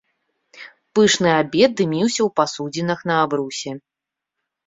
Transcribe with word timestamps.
Пышны 0.99 1.29
абед 1.41 1.71
дыміўся 1.81 2.17
ў 2.17 2.29
пасудзінах 2.39 2.99
на 3.09 3.15
абрусе. 3.27 3.71